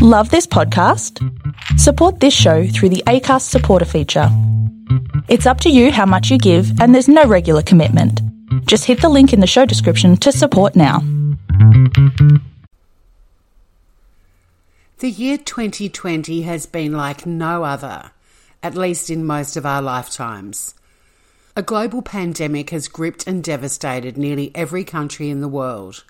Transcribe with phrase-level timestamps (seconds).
[0.00, 1.18] Love this podcast?
[1.76, 4.28] Support this show through the ACAST supporter feature.
[5.26, 8.22] It's up to you how much you give, and there's no regular commitment.
[8.66, 11.00] Just hit the link in the show description to support now.
[15.00, 18.12] The year 2020 has been like no other,
[18.62, 20.76] at least in most of our lifetimes.
[21.56, 26.04] A global pandemic has gripped and devastated nearly every country in the world.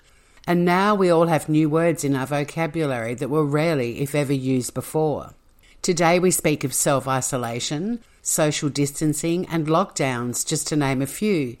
[0.49, 4.33] And now we all have new words in our vocabulary that were rarely, if ever,
[4.33, 5.35] used before.
[5.83, 11.55] Today we speak of self isolation, social distancing, and lockdowns, just to name a few.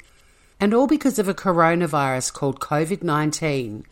[0.59, 3.85] And all because of a coronavirus called COVID 19,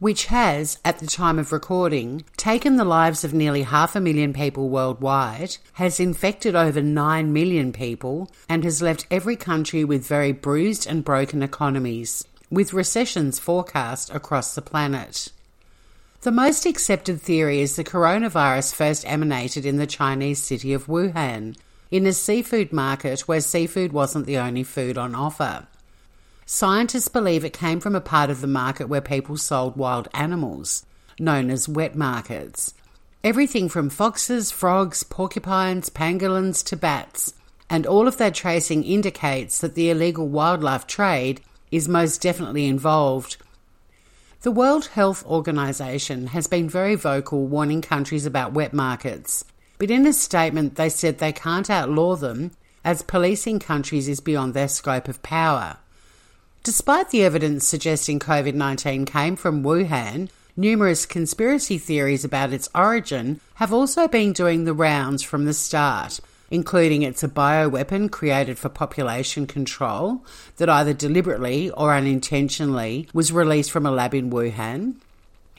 [0.00, 4.32] which has, at the time of recording, taken the lives of nearly half a million
[4.32, 10.32] people worldwide, has infected over 9 million people, and has left every country with very
[10.32, 15.30] bruised and broken economies with recessions forecast across the planet.
[16.20, 21.56] The most accepted theory is the coronavirus first emanated in the Chinese city of Wuhan,
[21.90, 25.66] in a seafood market where seafood wasn't the only food on offer.
[26.44, 30.84] Scientists believe it came from a part of the market where people sold wild animals,
[31.18, 32.74] known as wet markets.
[33.24, 37.32] Everything from foxes, frogs, porcupines, pangolins to bats.
[37.70, 41.40] And all of their tracing indicates that the illegal wildlife trade
[41.72, 43.38] is most definitely involved.
[44.42, 49.44] The World Health Organization has been very vocal warning countries about wet markets,
[49.78, 52.52] but in a statement they said they can't outlaw them
[52.84, 55.78] as policing countries is beyond their scope of power.
[56.62, 63.40] Despite the evidence suggesting COVID 19 came from Wuhan, numerous conspiracy theories about its origin
[63.54, 66.20] have also been doing the rounds from the start,
[66.52, 70.22] including it's a bioweapon created for population control
[70.58, 74.94] that either deliberately or unintentionally was released from a lab in Wuhan.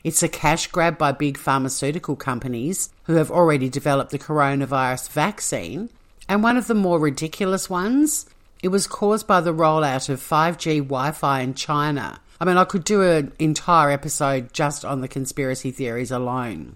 [0.04, 5.90] It's a cash grab by big pharmaceutical companies who have already developed the coronavirus vaccine.
[6.30, 8.28] And one of the more ridiculous ones,
[8.62, 12.20] it was caused by the rollout of 5G Wi Fi in China.
[12.40, 16.76] I mean, I could do an entire episode just on the conspiracy theories alone.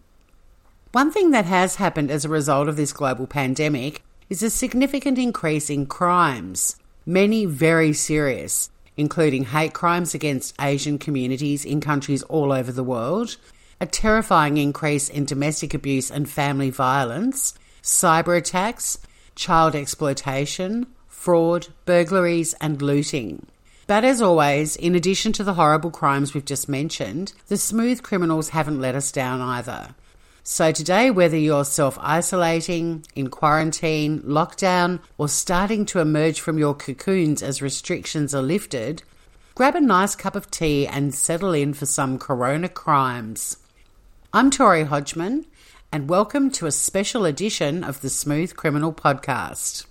[0.92, 5.18] One thing that has happened as a result of this global pandemic is a significant
[5.18, 12.52] increase in crimes, many very serious, including hate crimes against Asian communities in countries all
[12.52, 13.38] over the world,
[13.80, 19.00] a terrifying increase in domestic abuse and family violence, cyber attacks,
[19.36, 23.46] child exploitation, fraud, burglaries, and looting.
[23.86, 28.50] But as always, in addition to the horrible crimes we've just mentioned, the smooth criminals
[28.50, 29.96] haven't let us down either.
[30.50, 36.74] So, today, whether you're self isolating, in quarantine, lockdown, or starting to emerge from your
[36.74, 39.04] cocoons as restrictions are lifted,
[39.56, 43.58] grab a nice cup of tea and settle in for some Corona crimes.
[44.32, 45.46] I'm Tori Hodgman,
[45.92, 49.86] and welcome to a special edition of the Smooth Criminal Podcast.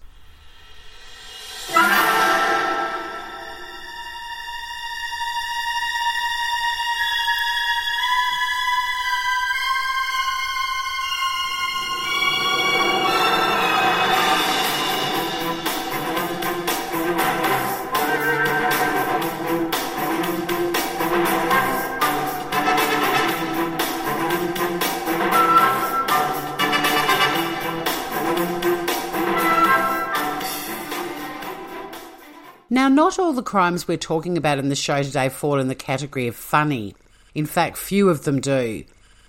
[32.69, 35.77] Now, not all the crimes we're talking about in the show today fall in the
[35.77, 36.97] category of funny.
[37.33, 38.83] In fact, few of them do.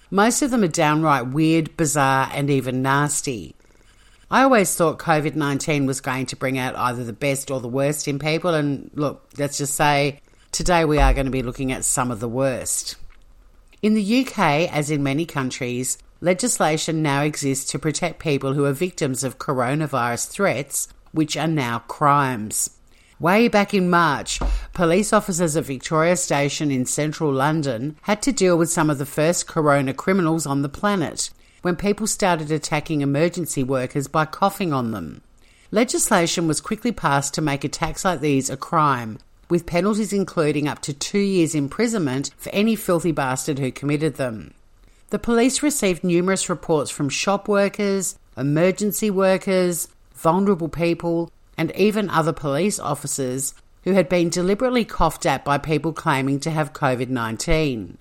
[0.10, 3.54] Most of them are downright weird, bizarre, and even nasty.
[4.32, 7.68] I always thought COVID 19 was going to bring out either the best or the
[7.68, 10.20] worst in people, and look, let's just say
[10.52, 12.96] today we are going to be looking at some of the worst.
[13.84, 14.40] In the UK,
[14.74, 20.30] as in many countries, legislation now exists to protect people who are victims of coronavirus
[20.30, 22.77] threats, which are now crimes.
[23.20, 24.40] Way back in March,
[24.74, 29.08] police officers at Victoria Station in central London had to deal with some of the
[29.08, 31.32] first corona criminals on the planet
[31.64, 35.22] when people started attacking emergency workers by coughing on them.
[35.72, 39.18] Legislation was quickly passed to make attacks like these a crime,
[39.50, 44.54] with penalties including up to two years' imprisonment for any filthy bastard who committed them.
[45.10, 52.34] The police received numerous reports from shop workers, emergency workers, vulnerable people, and even other
[52.34, 57.98] police officers who had been deliberately coughed at by people claiming to have COVID 19.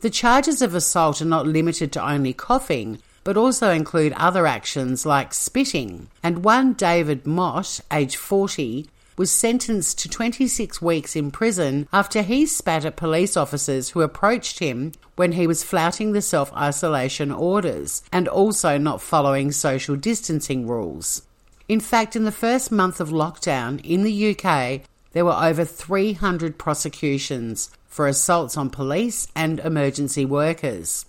[0.00, 5.06] The charges of assault are not limited to only coughing, but also include other actions
[5.06, 6.08] like spitting.
[6.22, 8.86] And one David Mott, age 40,
[9.16, 14.58] was sentenced to 26 weeks in prison after he spat at police officers who approached
[14.58, 20.66] him when he was flouting the self isolation orders and also not following social distancing
[20.66, 21.22] rules.
[21.66, 24.82] In fact, in the first month of lockdown in the UK,
[25.12, 31.06] there were over 300 prosecutions for assaults on police and emergency workers.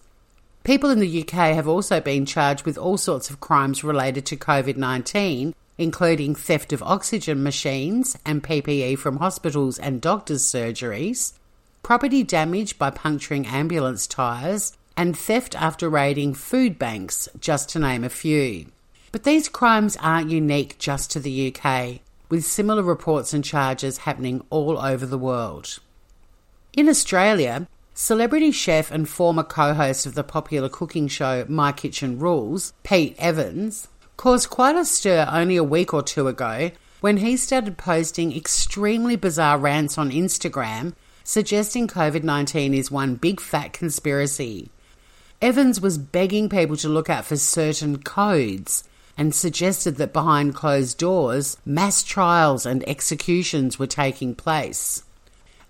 [0.63, 4.37] People in the UK have also been charged with all sorts of crimes related to
[4.37, 11.33] COVID 19, including theft of oxygen machines and PPE from hospitals and doctors' surgeries,
[11.83, 18.05] property damage by puncturing ambulance tyres, and theft after raiding food banks, just to name
[18.05, 18.67] a few.
[19.15, 24.43] But these crimes aren't unique just to the UK, with similar reports and charges happening
[24.49, 25.79] all over the world.
[26.73, 32.19] In Australia, Celebrity chef and former co host of the popular cooking show My Kitchen
[32.19, 37.37] Rules, Pete Evans, caused quite a stir only a week or two ago when he
[37.37, 44.71] started posting extremely bizarre rants on Instagram suggesting COVID 19 is one big fat conspiracy.
[45.41, 48.83] Evans was begging people to look out for certain codes
[49.17, 55.03] and suggested that behind closed doors, mass trials and executions were taking place.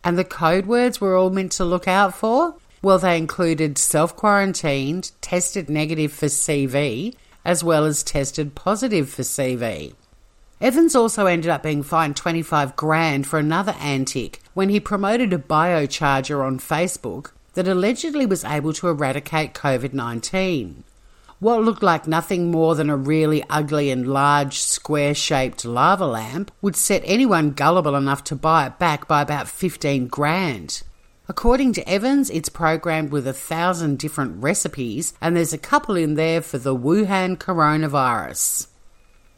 [0.04, 2.56] And the code words we're all meant to look out for?
[2.82, 9.24] Well, they included self quarantined, tested negative for CV, as well as tested positive for
[9.24, 9.94] CV.
[10.62, 15.38] Evans also ended up being fined 25 grand for another antic when he promoted a
[15.38, 20.85] biocharger on Facebook that allegedly was able to eradicate COVID 19
[21.46, 26.50] what looked like nothing more than a really ugly and large square shaped lava lamp
[26.60, 30.82] would set anyone gullible enough to buy it back by about 15 grand.
[31.30, 36.16] According to Evans, it's programmed with a thousand different recipes, and there's a couple in
[36.16, 38.66] there for the Wuhan coronavirus.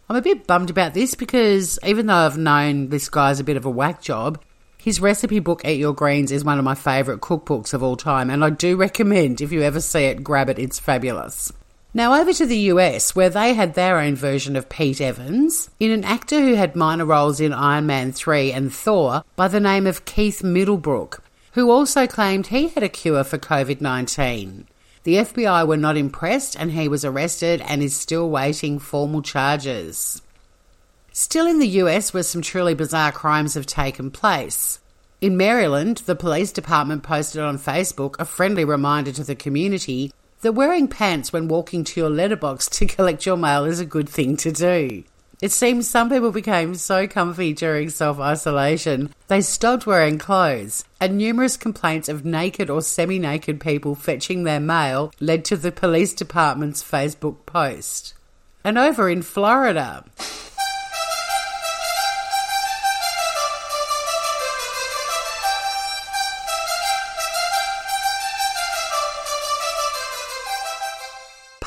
[0.08, 3.58] I'm a bit bummed about this because even though I've known this guy's a bit
[3.58, 4.42] of a whack job,
[4.78, 8.30] his recipe book, Eat Your Greens, is one of my favourite cookbooks of all time,
[8.30, 11.52] and I do recommend if you ever see it, grab it, it's fabulous.
[11.94, 15.92] Now, over to the US, where they had their own version of Pete Evans, in
[15.92, 19.88] an actor who had minor roles in Iron Man 3 and Thor by the name
[19.88, 21.24] of Keith Middlebrook,
[21.54, 24.68] who also claimed he had a cure for COVID 19.
[25.04, 30.22] The FBI were not impressed and he was arrested and is still waiting formal charges.
[31.14, 34.80] Still in the US, where some truly bizarre crimes have taken place.
[35.22, 40.12] In Maryland, the police department posted on Facebook a friendly reminder to the community
[40.42, 44.10] that wearing pants when walking to your letterbox to collect your mail is a good
[44.10, 45.04] thing to do.
[45.40, 51.18] It seems some people became so comfy during self isolation they stopped wearing clothes, and
[51.18, 56.14] numerous complaints of naked or semi naked people fetching their mail led to the police
[56.14, 58.16] department's Facebook post.
[58.64, 60.06] And over in Florida,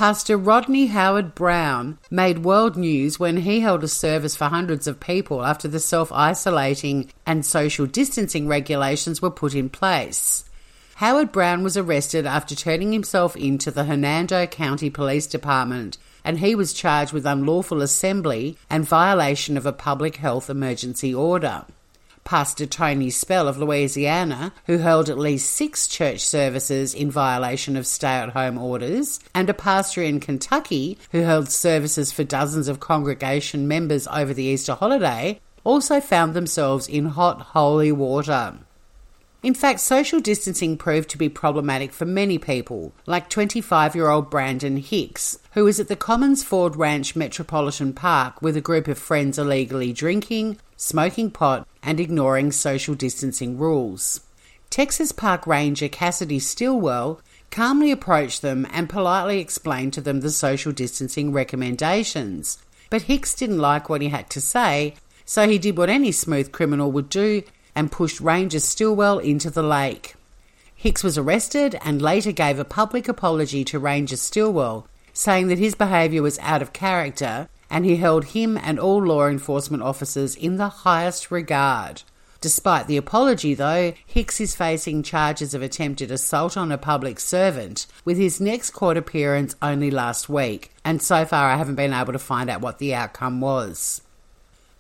[0.00, 5.44] Pastor Rodney Howard-Browne made world news when he held a service for hundreds of people
[5.44, 10.47] after the self isolating and social distancing regulations were put in place.
[10.94, 16.55] Howard-Browne was arrested after turning himself in to the Hernando County Police Department, and he
[16.55, 21.67] was charged with unlawful assembly and violation of a public health emergency order.
[22.31, 27.88] Pastor Tony Spell of Louisiana, who held at least six church services in violation of
[27.88, 32.79] stay at home orders, and a pastor in Kentucky who held services for dozens of
[32.79, 38.58] congregation members over the Easter holiday, also found themselves in hot, holy water.
[39.43, 44.31] In fact, social distancing proved to be problematic for many people, like 25 year old
[44.31, 48.99] Brandon Hicks, who was at the Commons Ford Ranch Metropolitan Park with a group of
[48.99, 54.20] friends illegally drinking, smoking pot, and ignoring social distancing rules.
[54.70, 57.20] Texas Park Ranger Cassidy Stillwell
[57.51, 62.58] calmly approached them and politely explained to them the social distancing recommendations.
[62.89, 64.94] But Hicks didn't like what he had to say,
[65.25, 67.43] so he did what any smooth criminal would do
[67.75, 70.15] and pushed Ranger Stillwell into the lake.
[70.75, 75.75] Hicks was arrested and later gave a public apology to Ranger Stillwell, saying that his
[75.75, 80.56] behaviour was out of character and he held him and all law enforcement officers in
[80.56, 82.03] the highest regard.
[82.41, 87.86] Despite the apology, though, Hicks is facing charges of attempted assault on a public servant,
[88.05, 92.15] with his next court appearance only last week, and so far I haven't been able
[92.15, 94.00] to find out what the outcome was.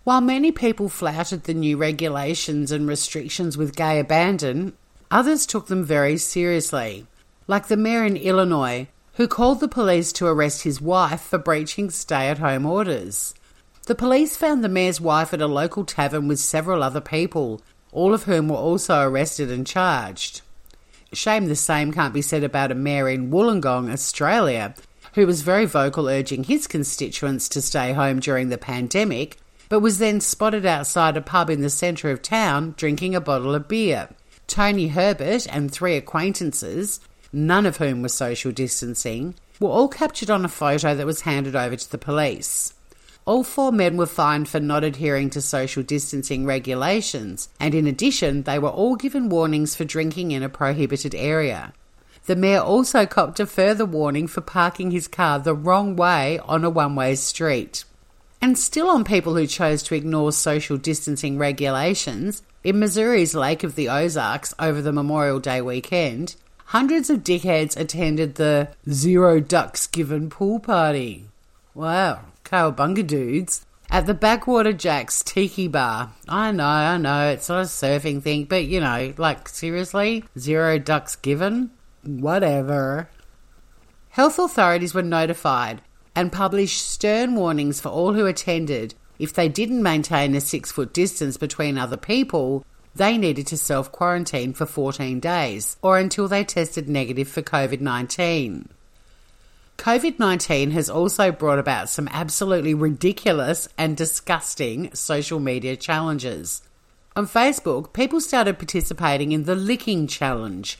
[0.04, 4.72] While many people flouted the new regulations and restrictions with gay abandon,
[5.10, 7.06] others took them very seriously,
[7.46, 8.88] like the mayor in Illinois,
[9.20, 13.34] who called the police to arrest his wife for breaching stay at home orders.
[13.86, 17.60] The police found the mayor's wife at a local tavern with several other people,
[17.92, 20.40] all of whom were also arrested and charged.
[21.12, 24.74] Shame the same can't be said about a mayor in Wollongong, Australia,
[25.12, 29.36] who was very vocal urging his constituents to stay home during the pandemic,
[29.68, 33.54] but was then spotted outside a pub in the centre of town drinking a bottle
[33.54, 34.08] of beer.
[34.46, 37.00] Tony Herbert and three acquaintances,
[37.32, 41.54] none of whom were social distancing, were all captured on a photo that was handed
[41.54, 42.74] over to the police.
[43.26, 48.42] All four men were fined for not adhering to social distancing regulations, and in addition,
[48.42, 51.72] they were all given warnings for drinking in a prohibited area.
[52.26, 56.64] The mayor also copped a further warning for parking his car the wrong way on
[56.64, 57.84] a one way street.
[58.42, 63.74] And still on people who chose to ignore social distancing regulations, in Missouri's Lake of
[63.74, 66.36] the Ozarks over the Memorial Day weekend,
[66.70, 71.24] hundreds of dickheads attended the Zero Ducks Given pool party.
[71.74, 73.66] Wow, cowabunga dudes.
[73.90, 76.12] At the Backwater Jacks Tiki Bar.
[76.28, 80.24] I know, I know, it's not a surfing thing, but you know, like seriously?
[80.38, 81.72] Zero ducks given?
[82.04, 83.08] Whatever.
[84.10, 85.80] Health authorities were notified
[86.14, 88.94] and published stern warnings for all who attended.
[89.18, 93.92] If they didn't maintain a six foot distance between other people, they needed to self
[93.92, 98.68] quarantine for 14 days or until they tested negative for COVID 19.
[99.78, 106.62] COVID 19 has also brought about some absolutely ridiculous and disgusting social media challenges.
[107.16, 110.78] On Facebook, people started participating in the Licking Challenge,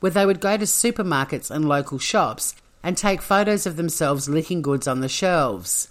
[0.00, 4.62] where they would go to supermarkets and local shops and take photos of themselves licking
[4.62, 5.88] goods on the shelves.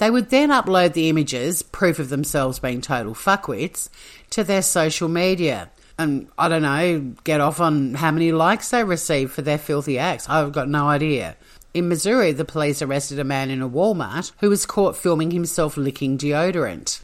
[0.00, 3.90] They would then upload the images, proof of themselves being total fuckwits,
[4.30, 5.70] to their social media.
[5.98, 9.98] And I don't know, get off on how many likes they receive for their filthy
[9.98, 10.26] acts.
[10.26, 11.36] I've got no idea.
[11.74, 15.76] In Missouri, the police arrested a man in a Walmart who was caught filming himself
[15.76, 17.02] licking deodorant.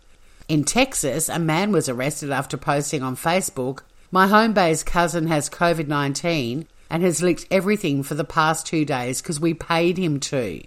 [0.49, 5.51] In Texas, a man was arrested after posting on Facebook, My home base cousin has
[5.51, 10.19] COVID 19 and has licked everything for the past two days because we paid him
[10.21, 10.63] to.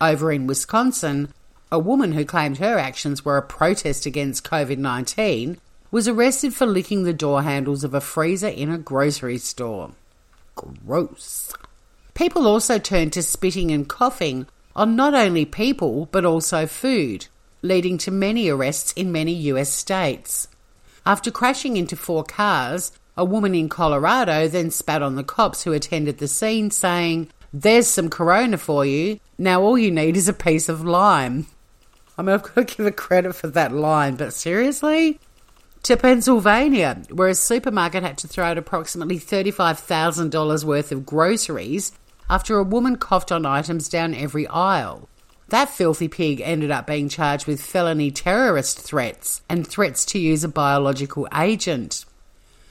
[0.00, 1.34] Over in Wisconsin,
[1.76, 5.58] a woman who claimed her actions were a protest against COVID 19
[5.90, 9.90] was arrested for licking the door handles of a freezer in a grocery store.
[10.54, 11.52] Gross.
[12.14, 17.26] People also turned to spitting and coughing on not only people but also food,
[17.60, 20.48] leading to many arrests in many US states.
[21.04, 25.74] After crashing into four cars, a woman in Colorado then spat on the cops who
[25.74, 29.20] attended the scene, saying, There's some corona for you.
[29.36, 31.48] Now all you need is a piece of lime.
[32.18, 35.20] I mean, I've got to give her credit for that line, but seriously?
[35.84, 41.92] To Pennsylvania, where a supermarket had to throw out approximately $35,000 worth of groceries
[42.28, 45.08] after a woman coughed on items down every aisle.
[45.48, 50.42] That filthy pig ended up being charged with felony terrorist threats and threats to use
[50.42, 52.04] a biological agent.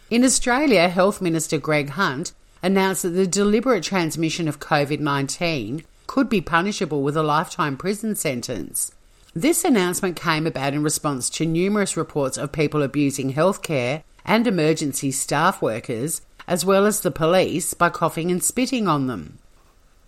[0.09, 6.27] In Australia, Health Minister Greg Hunt announced that the deliberate transmission of COVID 19 could
[6.27, 8.91] be punishable with a lifetime prison sentence.
[9.37, 15.11] This announcement came about in response to numerous reports of people abusing healthcare and emergency
[15.11, 19.39] staff workers, as well as the police, by coughing and spitting on them.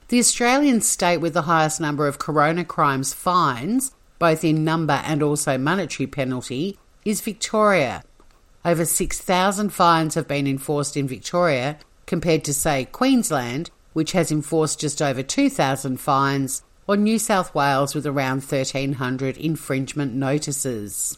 [0.07, 5.21] The Australian state with the highest number of corona crimes fines, both in number and
[5.21, 8.05] also monetary penalty, is Victoria.
[8.63, 14.79] Over 6,000 fines have been enforced in Victoria, compared to, say, Queensland, which has enforced
[14.79, 21.17] just over 2,000 fines, or New South Wales with around 1,300 infringement notices.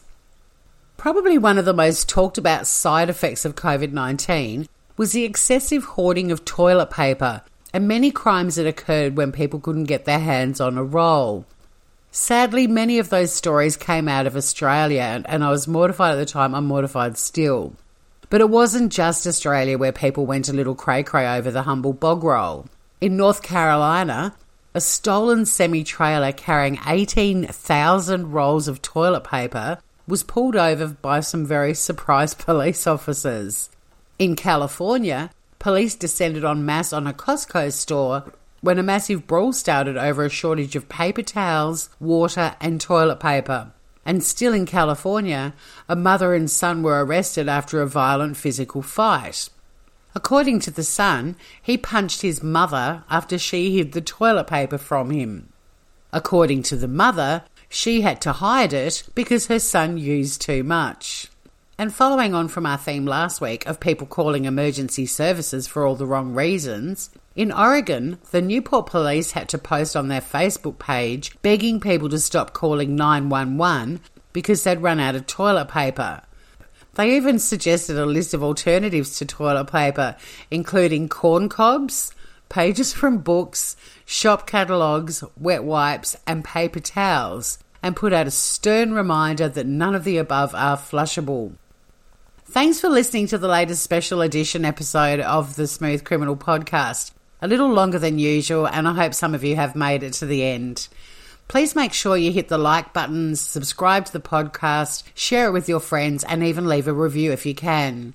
[0.96, 5.84] Probably one of the most talked about side effects of COVID 19 was the excessive
[5.84, 10.60] hoarding of toilet paper and many crimes that occurred when people couldn't get their hands
[10.60, 11.46] on a roll.
[12.10, 16.16] Sadly, many of those stories came out of Australia, and, and I was mortified at
[16.16, 17.74] the time, I'm mortified still.
[18.28, 21.92] But it wasn't just Australia where people went a little cray cray over the humble
[21.92, 22.66] bog roll.
[23.00, 24.34] In North Carolina,
[24.72, 31.44] a stolen semi trailer carrying 18,000 rolls of toilet paper was pulled over by some
[31.44, 33.70] very surprised police officers.
[34.18, 39.96] In California, police descended en masse on a Costco store when a massive brawl started
[39.96, 43.72] over a shortage of paper towels, water, and toilet paper.
[44.04, 45.54] And still in California,
[45.88, 49.48] a mother and son were arrested after a violent physical fight.
[50.14, 55.10] According to the son, he punched his mother after she hid the toilet paper from
[55.10, 55.52] him.
[56.12, 61.28] According to the mother, she had to hide it because her son used too much.
[61.78, 65.94] And following on from our theme last week of people calling emergency services for all
[65.94, 71.40] the wrong reasons, in Oregon, the Newport police had to post on their Facebook page
[71.42, 74.00] begging people to stop calling 911
[74.32, 76.22] because they'd run out of toilet paper.
[76.94, 80.16] They even suggested a list of alternatives to toilet paper,
[80.50, 82.12] including corn cobs,
[82.48, 88.92] pages from books, shop catalogues, wet wipes, and paper towels, and put out a stern
[88.92, 91.52] reminder that none of the above are flushable.
[92.44, 97.12] Thanks for listening to the latest special edition episode of the Smooth Criminal podcast.
[97.40, 100.26] A little longer than usual, and I hope some of you have made it to
[100.26, 100.88] the end.
[101.50, 105.68] Please make sure you hit the like buttons, subscribe to the podcast, share it with
[105.68, 108.14] your friends, and even leave a review if you can.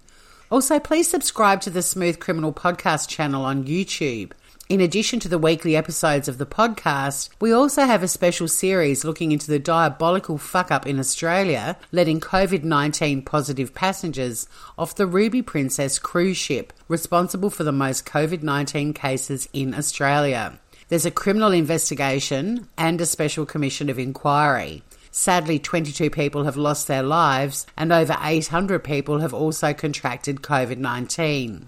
[0.50, 4.32] Also, please subscribe to the Smooth Criminal Podcast channel on YouTube.
[4.70, 9.04] In addition to the weekly episodes of the podcast, we also have a special series
[9.04, 15.06] looking into the diabolical fuck up in Australia, letting COVID 19 positive passengers off the
[15.06, 20.58] Ruby Princess cruise ship, responsible for the most COVID 19 cases in Australia.
[20.88, 24.84] There's a criminal investigation and a special commission of inquiry.
[25.10, 30.78] Sadly, 22 people have lost their lives and over 800 people have also contracted COVID
[30.78, 31.68] 19.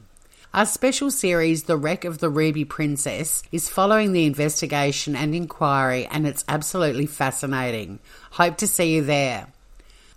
[0.54, 6.06] Our special series, The Wreck of the Ruby Princess, is following the investigation and inquiry,
[6.08, 8.00] and it's absolutely fascinating.
[8.32, 9.48] Hope to see you there.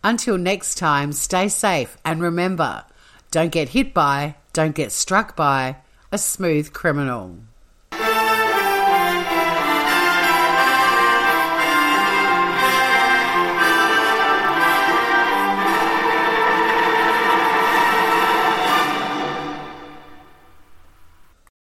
[0.04, 2.85] Until next time, stay safe and remember
[3.30, 5.76] don't get hit by, don't get struck by
[6.12, 7.38] a smooth criminal.